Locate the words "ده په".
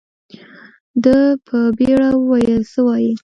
1.03-1.57